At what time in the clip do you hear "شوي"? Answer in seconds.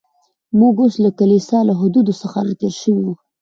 2.81-3.03